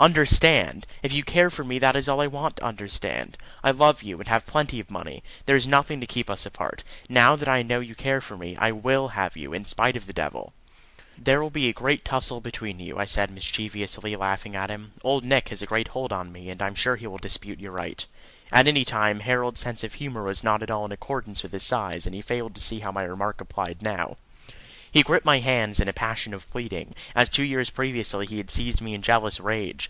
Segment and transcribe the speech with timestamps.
[0.00, 0.86] "Understand!
[1.02, 3.36] If you care for me, that is all I want to understand.
[3.62, 5.22] I love you, and have plenty of money.
[5.44, 6.82] There is nothing to keep us apart.
[7.10, 10.06] Now that I know you care for me, I will have you, in spite of
[10.06, 10.54] the devil."
[11.18, 14.92] "There will be a great tussle between you," I said mischievously, laughing at him.
[15.04, 17.72] "Old Nick has a great hold on me, and I'm sure he will dispute your
[17.72, 18.02] right."
[18.50, 21.62] At any time Harold's sense of humour was not at all in accordance with his
[21.62, 24.16] size, and he failed to see how my remark applied now.
[24.90, 28.50] He gripped my hands in a passion of pleading, as two years previously he had
[28.50, 29.76] seized me in jealous rage.